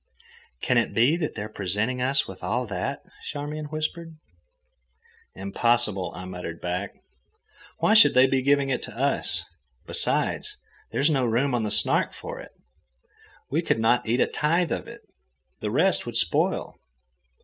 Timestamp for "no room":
11.11-11.53